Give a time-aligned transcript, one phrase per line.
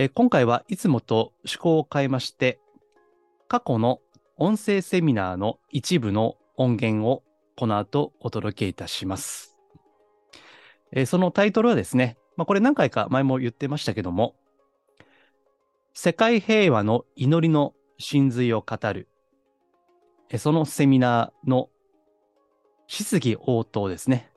[0.00, 2.60] え今回はいつもと趣向を変えまして、
[3.48, 3.98] 過去の
[4.36, 7.24] 音声セミナーの一部の音源を
[7.56, 9.56] この後お届けいたします。
[10.92, 14.36] えそのタイトルはですね、まあ、これ何回か前も言ってましたけども、
[15.94, 19.08] 世界平和の祈りの真髄を語る、
[20.30, 21.70] えそのセミナーの
[22.86, 24.30] 質疑応答ですね。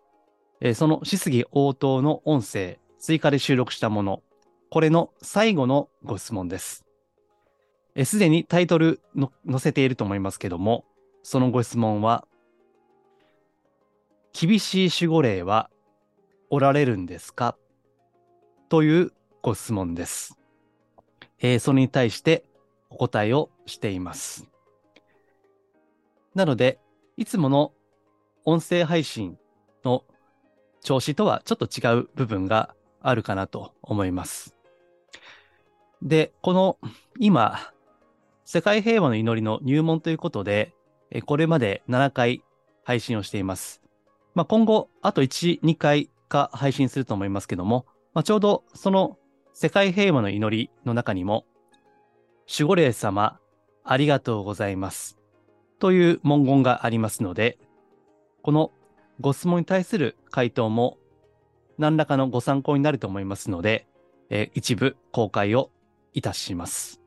[0.59, 4.23] えその質疑応答の音声、追加で収録したもの、
[4.71, 6.85] これの最後のご質問です。
[8.05, 10.85] すでにタイトルの載せていると思いますけども、
[11.23, 12.25] そのご質問は、
[14.31, 15.69] 厳しい守護霊は
[16.49, 17.57] おられるんですか？
[18.69, 20.37] というご質問です。
[21.39, 22.45] えーそれに対して
[22.89, 24.47] お答えをしています。
[26.33, 26.79] なので、
[27.17, 27.73] いつもの
[28.45, 29.37] 音声配信
[29.83, 30.05] の
[30.79, 34.55] 調子とはちょっと違う部分があるかなと思います。
[36.01, 36.77] で、この
[37.19, 37.71] 今、
[38.43, 40.73] 世界平和の祈りの入門ということで、
[41.25, 42.43] これまで7回
[42.83, 43.81] 配信をしています。
[44.33, 49.17] まあ、今後、あと1、2回か配信すると思いますけども、まあ、ちょうどその
[49.53, 51.45] 世界平和の祈りの中にも、
[52.51, 53.39] 守護霊様、
[53.83, 55.17] ありがとうございます。
[55.79, 57.59] という文言がありますので、
[58.41, 58.71] この
[59.19, 60.97] ご質問に対する回答も
[61.77, 63.87] 何らかのご参考になると思いますので、
[64.29, 65.69] え一部公開を
[66.13, 67.01] いたします。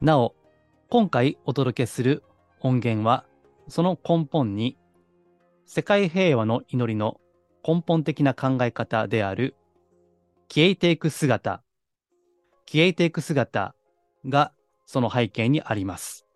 [0.00, 0.34] なお、
[0.90, 2.22] 今回お届けする
[2.60, 3.24] 音源は、
[3.68, 4.76] その根本に、
[5.66, 7.20] 世界平和の祈りの
[7.66, 9.56] 根本的な考え方である、
[10.48, 11.62] 消えていく姿、
[12.66, 13.74] 消えていく姿
[14.26, 14.52] が
[14.84, 16.26] その背景にあります。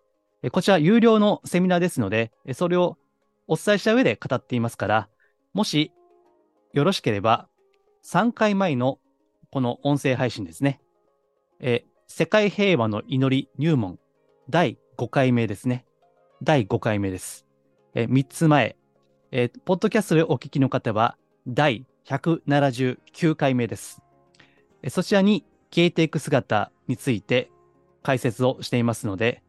[0.51, 2.97] こちら有料のセミナーですので、それを
[3.47, 5.09] お伝えした上で語っていますから、
[5.53, 5.91] もし
[6.73, 7.47] よろしければ、
[8.03, 8.99] 3回前の
[9.51, 10.81] この音声配信ですね。
[11.59, 13.99] え世界平和の祈り入門
[14.49, 15.85] 第5回目ですね。
[16.41, 17.45] 第5回目です。
[17.93, 18.77] え3つ前、
[19.31, 21.17] えポッドキャストでお聞きの方は
[21.47, 24.01] 第179回目です。
[24.83, 27.51] えそちらに消えていく姿について
[28.03, 29.43] 解説をしていますので、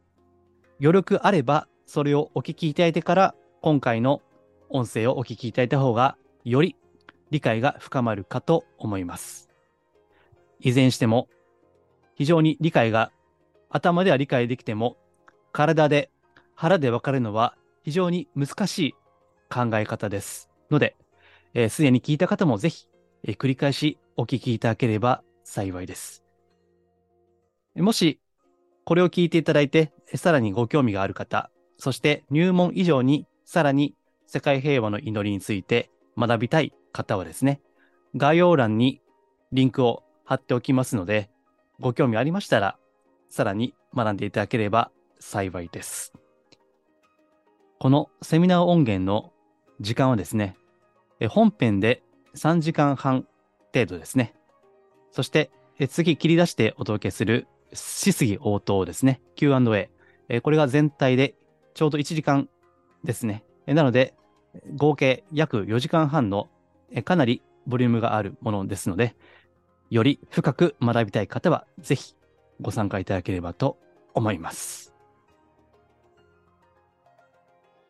[0.81, 4.21] 余力あればそれをお聞きいただいてから今回の
[4.69, 6.75] 音声をお聞きいただいた方がより
[7.31, 9.49] 理解が深まるかと思います。
[10.59, 11.29] いずれにしても
[12.21, 13.13] 非常に理解が
[13.71, 14.99] 頭では理解できても
[15.53, 16.11] 体で
[16.55, 18.95] 腹で分かるのは非常に難しい
[19.49, 20.97] 考え方ですので、
[21.55, 22.85] えーでに聞いた方もぜひ、
[23.25, 26.23] えー繰り返しお聞きいただければ幸いです。
[27.75, 28.21] もし
[28.85, 33.95] これを聞いていただいて、さらにご興味がある方、そして入門以上にさらに
[34.27, 35.89] 世界平和の祈りについて
[36.19, 37.63] 学びたい方はですね、
[38.15, 39.01] 概要欄に
[39.53, 41.30] リンクを貼っておきますので、
[41.81, 42.77] ご興味ありましたら、
[43.31, 46.13] さらに学んでいただければ幸いです。
[47.79, 49.33] このセミナー音源の
[49.81, 50.57] 時間はですね、
[51.31, 52.03] 本編で
[52.35, 53.27] 3時間半
[53.73, 54.35] 程度ですね。
[55.11, 55.51] そして、
[55.89, 59.23] 次切り出してお届けする質疑応答ですね。
[59.35, 59.91] Q&A。
[60.43, 61.35] これが全体で
[61.73, 62.51] ちょうど1時間
[63.05, 63.45] ですね。
[63.67, 64.15] なので、
[64.77, 66.51] 合計約4時間半の
[67.05, 69.17] かなりボリュームがあるものですので、
[69.91, 72.15] より深く学びたい方は、ぜひ
[72.61, 73.77] ご参加いただければと
[74.15, 74.95] 思います。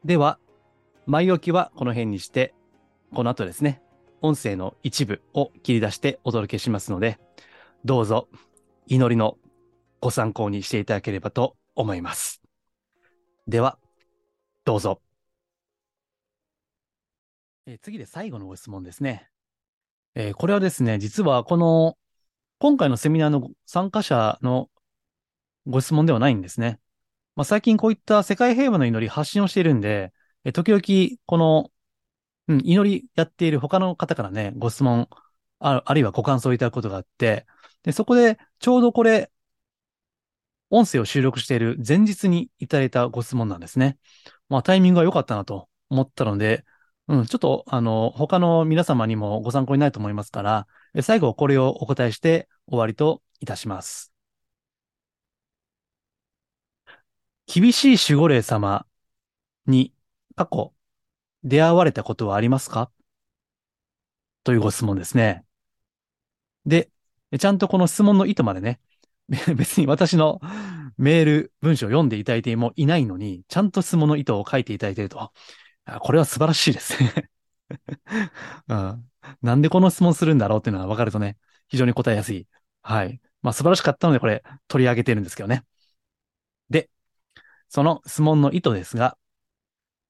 [0.05, 0.39] では、
[1.07, 2.55] 前置きはこの辺にして、
[3.15, 3.83] この後ですね、
[4.23, 7.19] 音声の一部を切り出してお届けしますので、
[7.85, 8.29] どうぞ
[8.87, 9.37] 祈りの
[10.01, 12.41] ご参考にしていただければと思います。
[13.47, 13.79] では、
[14.65, 15.03] どうぞ。
[17.67, 19.29] え次で最後のご質問ですね。
[20.15, 21.97] えーこれはですね、実はこの、
[22.59, 24.71] 今回のセミナーの参加者の
[25.67, 26.81] ご質問ではないんですね。
[27.37, 30.13] まあ、最近こういった世界平和の祈り発信をしているんで、
[30.45, 31.71] えー時々この、
[32.49, 35.09] うん、祈りやっている他の方からね、ご質問、
[35.61, 37.47] ああるいはご感想をいただくことがあって、
[37.85, 39.31] で、そこでちょうどこれ、
[40.71, 43.99] 音声を収録している前日にいただいたご質問なんですね。
[44.49, 46.65] まあタイミングが良かったなと思ったので、
[47.11, 50.69] うん、ちょっと、あの、他の皆様にもご参考になると思いますから、
[51.03, 54.13] 最後これをお答えして終わりといたします。
[57.47, 58.87] 厳しい守護霊様
[59.67, 59.93] に
[60.37, 60.73] 過去
[61.45, 62.91] 出会われたことはありますか？
[64.45, 65.45] というご質問ですね。
[66.67, 66.91] で、
[67.39, 68.81] ちゃんとこの質問の意図までね、
[69.57, 70.41] 別に私の
[70.99, 75.33] メール、文章を読んでいただいてもいないのに、ちゃんと質問の意図を書いていただいていると。
[76.01, 77.31] これは素晴らしいですね、
[78.69, 79.11] うん。
[79.43, 81.37] なんでこの質問するんだろうっていうのが分かるとね、
[81.69, 82.47] 非常に答えやすい。
[82.83, 83.21] はい。
[83.43, 85.65] まあ素晴らしかったのでこれ取り上げてるんですけどね。
[86.69, 86.91] で、
[87.69, 89.17] その質問の意図ですが、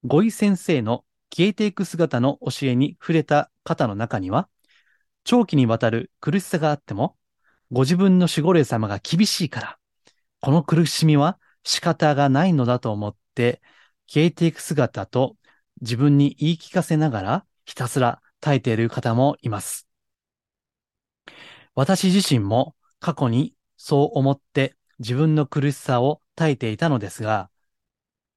[0.05, 1.05] 五井先生の
[1.35, 4.49] 消えていく姿の教えに触れた方の中には、
[5.25, 7.17] 長期にわたる苦しさがあっても、
[7.71, 9.79] ご自分の守護霊様が厳しいから、
[10.41, 13.61] この苦しみは仕方がないのだと思って、
[14.06, 15.37] 消えていく姿と
[15.81, 19.87] 自分に言い聞かせながらひたすら耐えている方もいます。
[21.75, 27.50] 私自身も過去にそう思って自分の苦しさを耐えていたのですが、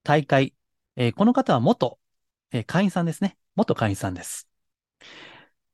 [0.02, 0.54] 大会、
[0.96, 1.98] えーこの方は元、
[2.52, 3.36] えー会員さんですね。
[3.56, 4.48] 元会員さんです。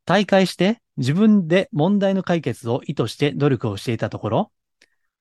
[0.04, 4.52] 大会して自分で問題の解決を意図して努力をしていたところ、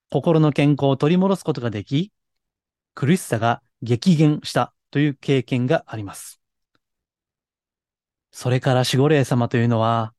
[0.10, 2.12] 心の健康を取り戻すことができ、
[2.96, 6.39] 苦しさが激減したという経験があります。
[8.32, 10.14] それから守護霊様というのは、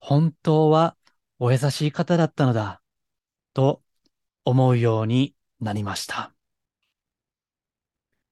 [0.00, 0.96] 本当は
[1.38, 2.82] お優しい方だったのだ、
[3.54, 3.82] と
[4.44, 6.34] 思うようになりました。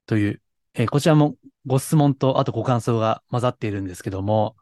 [0.07, 0.43] という、
[0.75, 1.37] えーこちらも
[1.67, 4.57] ご質問とあとご感想が混ざっているんですけども、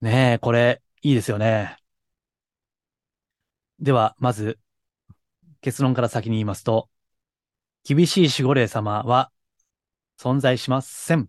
[0.00, 1.76] ねえ、これ、いいですよね。
[3.80, 4.58] では、まず、
[5.60, 6.88] 結論から先に言いますと、
[7.84, 9.30] 厳しい守護霊様は
[10.18, 11.28] 存在しません。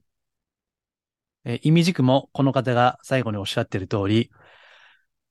[1.45, 4.31] えー意味軸もこの方が最後におっしゃっている通り、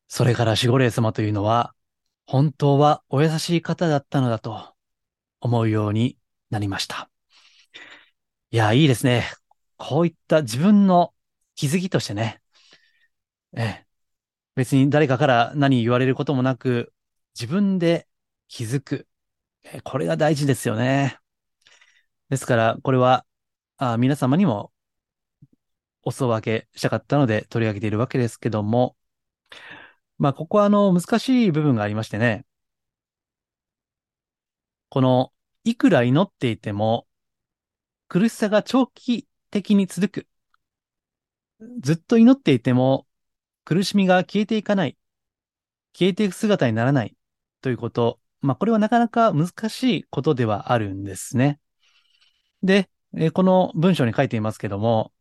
[0.09, 1.75] それから守護霊様というのは、
[2.27, 4.75] 本当はお優しい方だったのだと
[5.41, 6.19] 思うように
[6.51, 7.11] なりました。
[8.51, 9.25] いや、いいですね。
[9.77, 11.15] こういった自分の
[11.55, 12.41] 気づきとしてね、
[13.57, 13.87] ええ、
[14.57, 16.93] 別に誰かから何言われることもなく、
[17.39, 18.09] 自分で
[18.49, 19.07] 気づく。
[19.65, 21.19] えこれが大事ですよね。
[22.29, 23.25] ですから、これは、
[23.79, 24.73] あ皆様にも
[26.09, 28.97] お裾分けしたかったので取り上げているわけですけども、
[30.17, 32.47] まあ、ここはあの、難しい部分がありましてね、
[34.89, 35.33] この、
[35.65, 37.07] いくら祈っていても、
[38.09, 40.27] 苦しさが長期的に続く。
[41.83, 43.07] ずっと祈っていても、
[43.67, 44.97] 苦しみが消えていかない。
[45.93, 47.15] 消えていく姿にならない。
[47.61, 48.19] ということ。
[48.41, 51.61] まあ、これはなかなか難しいことではあるんですね。
[52.63, 52.89] で、
[53.35, 55.13] この文章に書いていますけども、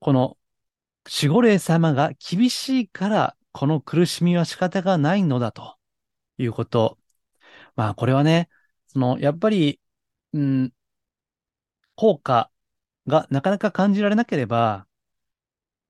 [0.00, 0.38] この
[1.06, 5.76] 守護霊様が厳しいから、この苦しみは仕方がないのだと
[6.38, 6.98] いうこと。
[7.76, 8.48] まあ、これはね、
[8.88, 9.80] その、やっぱり、
[10.32, 10.72] うん、
[11.96, 12.50] 効果
[13.06, 14.86] がなかなか感じられなければ、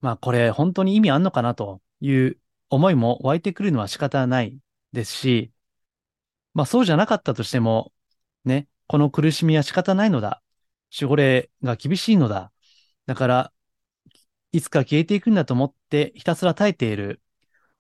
[0.00, 2.38] まあ、これ本当に意味あんのかなという
[2.70, 4.58] 思いも湧いてくるのは仕方ない
[4.92, 5.52] ですし、
[6.54, 7.92] まあ、そうじゃなかったとしても、
[8.44, 10.42] ね、この苦しみは仕方ないのだ。
[10.98, 12.50] 守護霊が厳しいのだ。
[13.06, 13.52] だから、
[14.52, 17.20] いつか消えていくんだと思ってひたすら耐えている。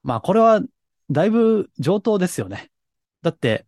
[0.02, 0.60] まあ、これは
[1.10, 2.70] だいぶ上等ですよね。
[3.22, 3.66] だって、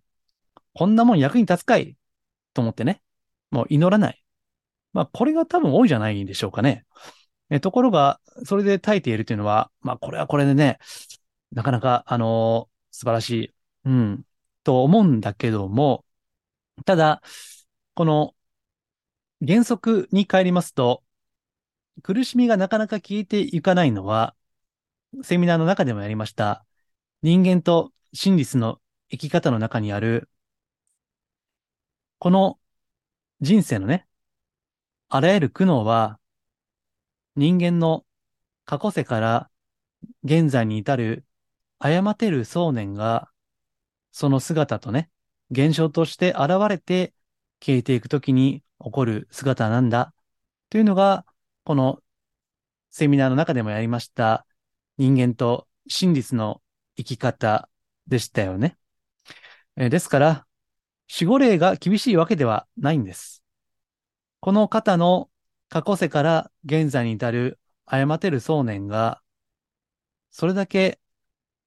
[0.75, 1.97] こんなもん役に立つかい
[2.55, 3.03] と思ってね。
[3.51, 4.23] もう祈らない。
[4.93, 6.85] まあ、これが多分多いじゃないんでしょうかね。
[7.51, 10.79] えところが、それで耐えているというのは、まあ、これはこれでね、
[11.53, 13.55] なかなか、あのー素晴らしい、
[13.87, 14.23] うん、
[14.65, 16.05] と思うんだけども、
[16.85, 17.23] ただ、
[17.95, 18.35] この
[19.47, 21.03] 原則に帰りますと、
[22.03, 24.35] 苦しみがなかなか消えていかないのは、
[25.23, 26.65] セミナーの中でもやりました、
[27.23, 28.81] 人間と真実の
[29.11, 30.29] 生き方の中にある、
[32.19, 32.59] この
[33.41, 34.07] 人生のね、
[35.09, 36.19] あらゆる苦悩は、
[37.37, 38.05] 人間の
[38.65, 39.51] 過去世から
[40.25, 41.25] 現在に至る
[41.79, 43.31] 誤てる想念が、
[44.13, 45.11] その姿とね、
[45.51, 47.13] 現象として現れて
[47.61, 50.15] 消えていくときに起こる姿なんだ。
[50.71, 51.27] というのが、
[51.65, 52.03] この
[52.91, 54.47] セミナーの中でもやりました
[54.99, 56.63] 人間と真実の
[56.97, 57.69] 生き方
[58.07, 58.77] でしたよね。
[59.77, 60.47] えですから、
[61.13, 63.43] 守護霊が厳しいわけではないんです。
[64.41, 65.31] この方の
[65.69, 69.23] 過去世から現在に至る誤ってる想念が、
[70.31, 71.01] それだけ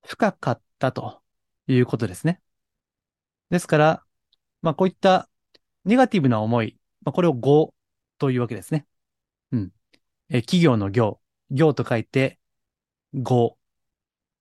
[0.05, 1.21] 深かったと
[1.67, 2.41] いうことですね。
[3.49, 4.03] ですから、
[4.61, 5.29] まあこういった
[5.85, 7.73] ネガティブな思い、まあ、これを業
[8.17, 8.85] というわけですね。
[9.51, 9.71] うん。
[10.29, 11.19] え企業の業、
[11.51, 12.39] 業と書いて
[13.13, 13.57] 業。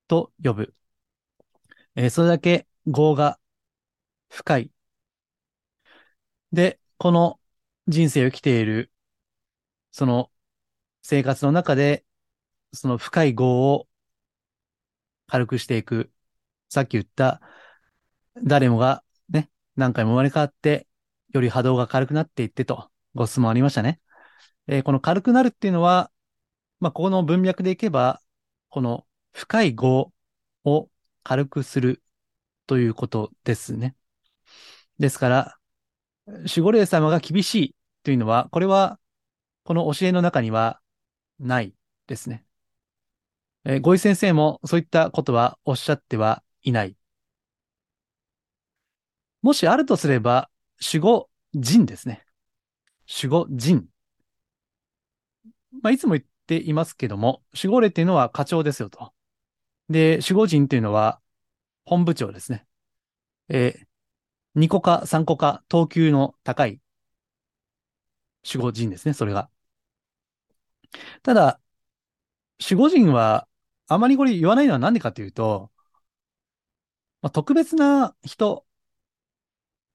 [0.09, 0.75] と呼ぶ。
[1.97, 3.39] えそれだけ業が
[4.31, 4.73] 深い。
[6.53, 7.41] で、この
[7.89, 8.91] 人生を生きている、
[9.93, 10.31] その
[11.03, 12.05] 生活の中で、
[12.75, 13.89] その深い業を
[15.27, 16.13] 軽くしていく。
[16.69, 17.41] さっき言った、
[18.45, 20.89] 誰もがね、何回も生まれ変わって、
[21.31, 24.01] より波動が軽くなっていってと、ご質問ありましたね。
[24.67, 26.11] えーこの軽くなるっていうのは、
[26.81, 28.21] まあ、ここの文脈でいけば、
[28.69, 30.13] この深い業
[30.65, 30.91] を
[31.23, 32.03] 軽くする
[32.67, 33.97] ということですね。
[34.99, 35.59] ですから、
[36.27, 38.99] 守護霊様が厳しいというのは、これは、
[39.65, 40.81] この教えの中には
[41.39, 41.75] ない
[42.07, 42.45] ですね。
[43.65, 46.97] えー、ごい先生もそういったことはおっしゃってはいない。
[49.43, 52.25] もしあるとすれば、守護人ですね。
[53.23, 53.87] 守護人。
[55.83, 59.13] まあ、いつも言っていますけども、守護霊っていうのは課長ですよと。
[59.89, 61.21] で、守護人っていうのは
[61.85, 62.67] 本部長ですね。
[63.49, 66.81] えー、2個か3個か等級の高い
[68.45, 69.51] 守護人ですね、それが。
[71.23, 71.61] ただ、
[72.61, 73.49] 守護人は
[73.89, 75.71] あまりこれ言わないのは何でかというと、
[77.23, 78.67] まあ、特別な人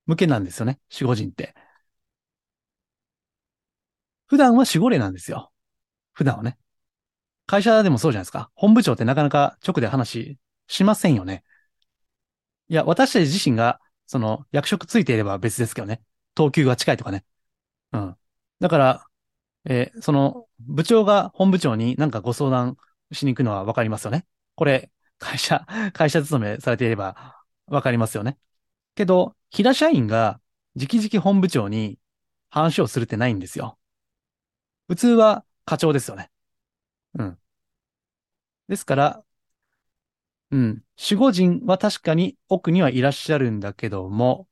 [0.08, 1.56] 向けなんですよね、守護人って。
[4.28, 5.52] 普段は守護霊なんですよ。
[6.20, 6.58] 普段はね。
[7.48, 8.52] 会社でもそうじゃないですか。
[8.56, 11.46] 本部長ってなかなか直で話しませんよね。
[12.68, 16.02] いや、私たち自身が、その、役職ついていれば別ですけどね。
[16.36, 17.24] 等級が近いとかね。
[17.94, 18.18] うん。
[18.60, 19.08] だから、
[19.66, 22.78] えーその、部長が本部長になんかご相談
[23.14, 24.28] しに行くのはわかりますよね。
[24.56, 28.38] これ、会社、会社勤めされていればわかりますよね。
[28.96, 30.42] けど、平社員が
[30.76, 32.00] 直々本部長に
[32.50, 33.80] 話をするってないんですよ。
[34.88, 36.32] 普通は課長ですよね。
[37.14, 37.38] うん。
[38.70, 39.24] ですから、
[40.50, 40.84] うん。
[40.98, 44.48] 守護人は確かに奥にはいらっしゃるんだけども、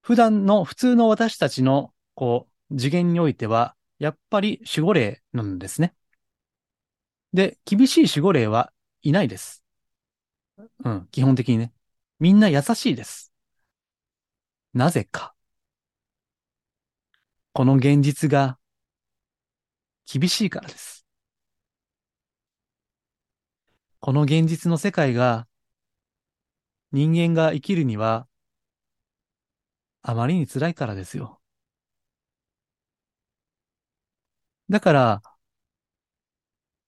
[0.00, 5.94] 普段の普通の私たちの、こう、次元においては、やっぱり守護霊なんですね。
[7.32, 8.72] で、厳しい守護霊は
[9.02, 9.62] いないです。
[10.84, 11.72] うん、基本的にね。
[12.18, 13.32] みんな優しいです。
[14.74, 15.36] なぜか。
[17.52, 18.58] この現実が
[20.12, 21.06] 厳しいからです。
[24.00, 25.48] この現実の世界が
[26.90, 28.28] 人間が生きるには
[30.02, 31.40] あまりに辛いからですよ。
[34.68, 35.22] だから、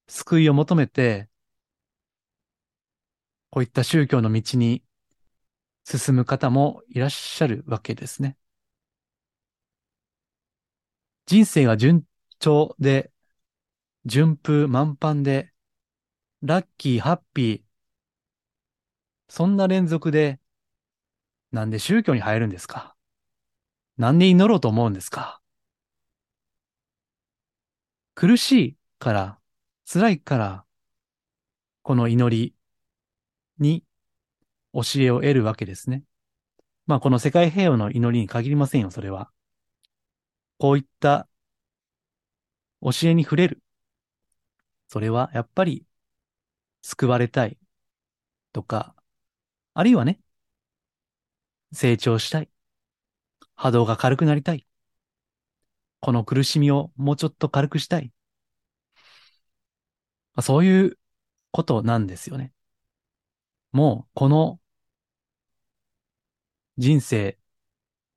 [0.06, 1.30] 救いを求めて、
[3.48, 4.82] こういった宗教の道に
[5.84, 8.36] 進む方もいらっしゃるわけですね。
[11.24, 12.04] 人生が順
[12.38, 13.13] 調で、
[14.06, 15.50] 順風満帆で、
[16.42, 17.60] ラッキー、ハッピー、
[19.28, 20.40] そんな連続で、
[21.52, 22.94] なんで宗教に入るんですか？
[23.96, 25.40] なんで祈ろうと思うんですか？
[28.14, 29.38] 苦しいから、
[29.90, 30.64] 辛いから、
[31.82, 32.54] この祈り
[33.58, 33.84] に
[34.74, 36.02] 教えを得るわけですね。
[36.86, 39.30] まあこの世界平和の祈りに限りませんよ、それは。
[40.58, 41.26] こういった
[42.82, 43.62] 教えに触れる。
[44.88, 45.86] それはやっぱり
[46.82, 47.58] 救われたい
[48.52, 48.94] とか、
[49.74, 50.20] あるいはね、
[51.72, 52.48] 成長したい。
[53.56, 54.66] 波動が軽くなりたい。
[56.00, 58.12] この苦しみをもうちょっと軽くしたい。
[60.34, 60.98] まあそういう
[61.50, 62.52] ことなんですよね。
[63.72, 64.60] もうこの
[66.76, 67.38] 人生、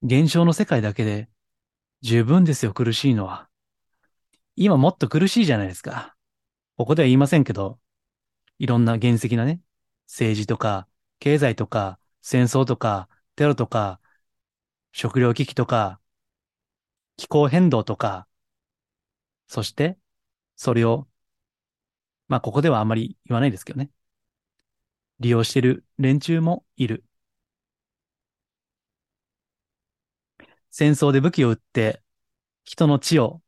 [0.03, 1.29] 現象の世界だけで
[2.01, 3.49] 十分ですよ、苦しいのは。
[4.57, 6.16] 今もっと苦しいじゃないですか。
[6.77, 7.79] ここでは言いませんけど、
[8.59, 9.61] いろんな原石なね、
[10.07, 10.87] 政治とか、
[11.19, 14.01] 経済とか、戦争とか、テロとか、
[14.93, 16.01] 食糧危機とか、
[17.15, 18.27] 気候変動とか、
[19.47, 19.97] そして、
[20.55, 21.07] それを、
[22.27, 23.89] まあ、ここではあんまり言わないですけどね。
[25.19, 27.03] 利用している連中もいる。
[30.71, 32.01] 戦争で武器を撃って、
[32.65, 33.41] 人の血を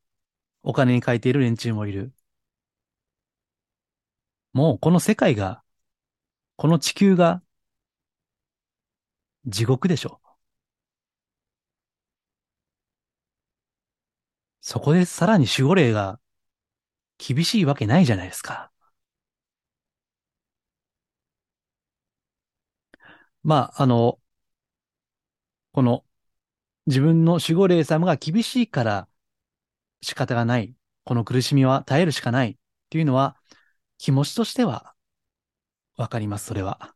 [0.64, 2.14] お金に変えている連中もいる。
[4.54, 5.64] もうこの世界が、
[6.58, 7.44] この地球が、
[9.46, 10.22] 地獄でしょ。
[14.62, 16.20] そこでさらに守護霊が
[17.20, 18.72] 厳しいわけないじゃないですか。
[23.44, 24.20] まあ、あの、
[25.72, 26.06] この
[26.88, 29.10] 自分の守護霊様が厳しいから
[30.04, 30.76] 仕方がない。
[31.06, 32.58] この苦しみは耐えるしかないっ
[32.92, 33.38] ていうのは
[34.00, 34.96] 気持ちとしては
[35.98, 36.96] わかります、それは。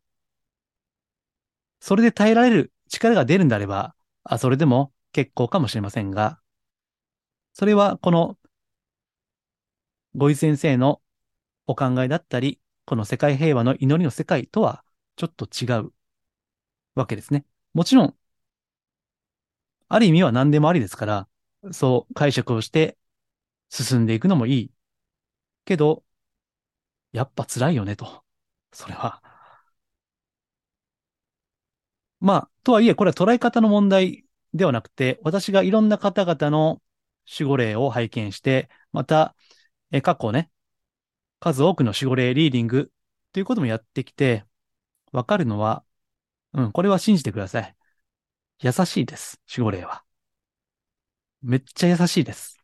[1.80, 6.40] それで耐えられる力が出るんであれば、あ、それでも結構かもしれませんが、
[7.54, 8.38] それはこの、
[10.16, 11.02] ごい先生の
[11.68, 14.84] お考えだったり、この世界平和の祈りの世界とは
[15.18, 15.94] ちょっと違う
[16.96, 17.46] わけですね。
[17.74, 18.16] もちろん、
[19.90, 21.28] ある意味は何でもありですから、
[21.72, 22.98] そう解釈をして
[23.70, 24.72] 進んでいくのもいい。
[25.66, 26.04] けど、
[27.14, 28.24] やっぱ辛いよねと。
[28.74, 29.22] それは。
[32.20, 36.82] まあ、とはいえ、これは捉え方の問題ではなくて、私がいろんな方々の
[37.30, 39.36] 守護霊を拝見して、また、
[39.92, 40.50] え過去ね、
[41.40, 42.92] 数多くの守護霊リーディング
[43.34, 44.46] ということもやってきて、
[45.12, 45.86] わかるのは、
[46.54, 47.76] うん、これは信じてください。
[48.62, 50.04] 優しいです、守護霊は。
[51.44, 52.58] めっちゃ優しいです。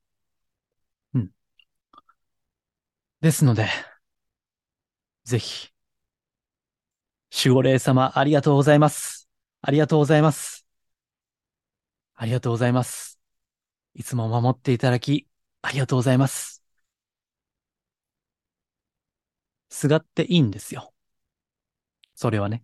[1.14, 1.32] うん。
[3.22, 3.68] ですので、
[5.30, 5.70] ぜひ、
[7.32, 9.30] 守護霊様ありがとうございます。
[9.62, 10.66] ありがとうございます。
[12.16, 13.20] ありがとうございます。
[13.94, 15.28] いつも守っていただき、
[15.62, 16.64] ありがとうございます。
[19.70, 20.94] すがっていいんですよ。
[22.16, 22.64] それはね。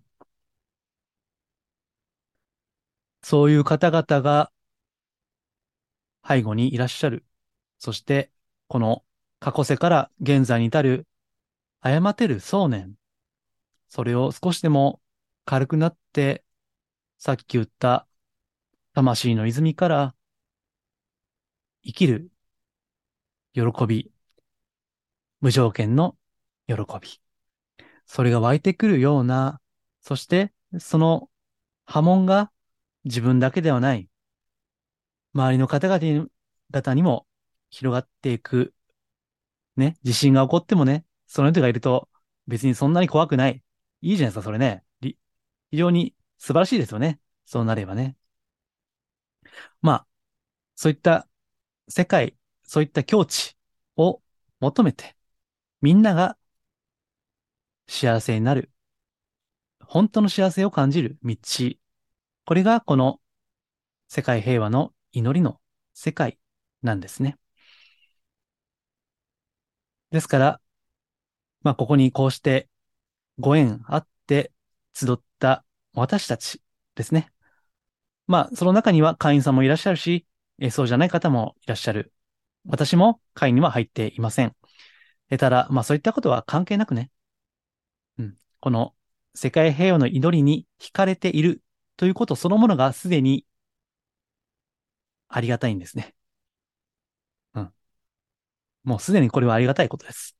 [3.21, 4.51] そういう方々が
[6.27, 7.25] 背後にいらっしゃる。
[7.77, 8.31] そして、
[8.67, 9.05] この
[9.39, 11.05] 過去世から現在に至る
[11.81, 12.95] 誤ってる想念。
[13.87, 15.01] それを少しでも
[15.45, 16.43] 軽くなって、
[17.17, 18.07] さっき言った
[18.93, 20.15] 魂の泉から
[21.83, 22.31] 生きる
[23.53, 24.11] 喜び、
[25.39, 26.17] 無条件の
[26.67, 27.21] 喜び。
[28.05, 29.61] それが湧いてくるような、
[30.01, 31.29] そしてその
[31.85, 32.51] 波紋が
[33.03, 34.09] 自分だけではない、
[35.33, 37.27] 周りの方々にも
[37.69, 38.73] 広がっていく。
[39.77, 41.05] ね、地震が起こってもね、
[41.35, 42.07] その人がいると
[42.47, 43.61] 別にそんなに怖くない。
[43.99, 44.85] いいじゃないですか、それね。
[45.01, 45.17] 非
[45.77, 47.19] 常に素晴らしいですよね。
[47.45, 48.15] そうなればね。
[49.81, 50.07] まあ、
[50.75, 51.27] そういった
[51.89, 53.57] 世界、そういった境地
[53.97, 54.21] を
[54.61, 55.17] 求めて、
[55.81, 56.37] みんなが
[57.87, 58.71] 幸せになる、
[59.79, 61.35] 本当の幸せを感じる道。
[62.45, 63.21] これがこの
[64.07, 65.59] 世界平和の祈りの
[65.93, 66.39] 世界
[66.81, 67.37] なんですね。
[70.11, 70.61] ですから、
[71.65, 72.69] まあ、ここにこうして
[73.39, 74.51] ご縁あって
[74.93, 76.61] 集った私たち
[76.93, 77.31] ですね。
[78.27, 80.27] まあ、その中には会員さんもいらっしゃるし、
[80.59, 82.13] えそうじゃない方もいらっしゃる。
[82.67, 84.55] 私も会員には入っていません。
[85.31, 87.09] えただ、まあそういったことは関係なくね、
[88.19, 88.93] うん、この
[89.33, 91.63] 世界平和の祈りに惹かれている
[91.97, 93.43] ということそのものがすでに
[95.29, 96.13] ありがたいんですね。
[97.55, 97.73] うん。
[98.83, 100.35] もうすでにこれはありがたいことです。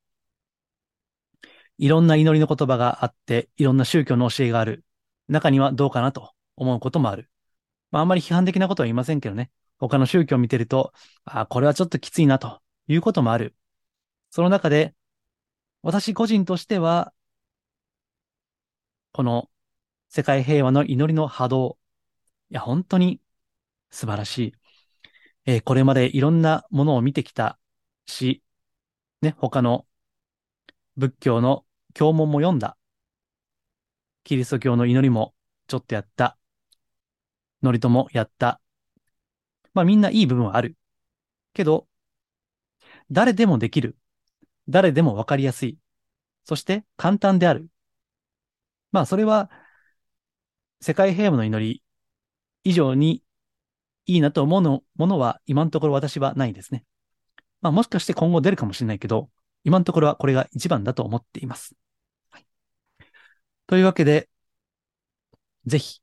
[1.78, 4.84] いろんな祈りの言葉があって、いろんな宗教の教えがある。
[5.28, 7.30] 中にはどうかなと思うこともある。
[7.90, 9.50] まあ、あんまり批判的なことは言いませんけどね。
[9.78, 10.92] 他の宗教を見てると、
[11.24, 13.54] あこれはちょっときついなということもある。
[14.30, 14.94] その中で、
[15.82, 17.12] 私個人としては、
[19.12, 19.50] この
[20.08, 21.78] 世界平和の祈りの波動、
[22.50, 23.20] いや、本当に
[23.90, 24.52] 素晴らしい。
[25.46, 27.58] えー、これまでいろんなものを見てきた
[28.06, 28.42] し、
[29.22, 29.86] ね、他の
[30.96, 31.65] 仏教の
[31.96, 32.76] 教文も読んだ。
[34.22, 35.32] キリスト教の祈りも
[35.66, 36.36] ちょっとやった。
[37.62, 38.60] 祝詞もやった。
[39.72, 40.76] まあみんないい部分はある。
[41.54, 41.88] けど、
[43.10, 43.96] 誰でもできる。
[44.68, 45.78] 誰でもわかりやすい。
[46.44, 47.66] そして簡単である。
[48.92, 49.50] まあそれは、
[50.82, 51.82] 世界平和の祈り
[52.62, 53.22] 以上に
[54.04, 56.84] いいなと思うのものは今のところ私はないですね。
[57.62, 59.30] まあもしかして今後出るかもしれないけど、
[59.64, 61.74] 今のところはこれが一番だと思っています。
[63.66, 64.28] というわけで、
[65.66, 66.00] ぜひ、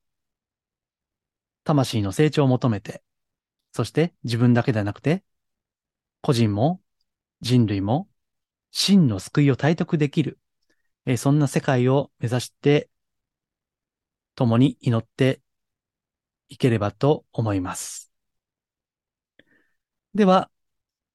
[1.63, 3.03] 魂の成長を求めて、
[3.71, 5.23] そして自分だけではなくて、
[6.21, 6.81] 個人も
[7.41, 8.09] 人類も
[8.71, 10.39] 真の救いを体得できる、
[11.05, 12.89] えそんな世界を目指して、
[14.35, 15.41] 共に祈って
[16.49, 18.11] いければと思います。
[20.13, 20.51] では、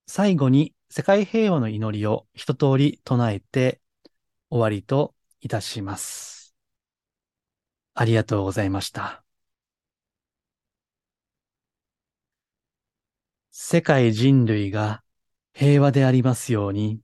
[0.07, 3.81] 最後に世界平和の祈りを一通り唱えて
[4.51, 6.38] 終わりといたします。
[8.01, 9.25] ありがとうございました。
[13.51, 15.03] 世界人類が
[15.53, 17.01] 平和でありますように、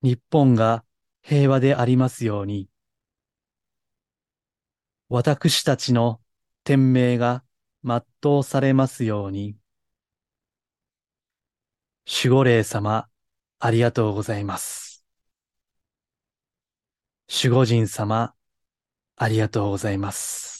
[0.00, 0.82] 日本が
[1.20, 2.70] 平和でありますように、
[5.10, 6.22] 私たちの
[6.64, 7.44] 天命が
[7.84, 9.58] 全うされますように、
[12.06, 13.10] 守護霊様、
[13.58, 15.04] ありがとうございます。
[17.28, 18.35] 守護神様、
[19.16, 20.55] ありがとうございます。